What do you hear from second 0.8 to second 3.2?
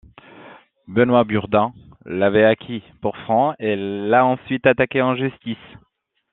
Benoît Burdin l'avait acquis pour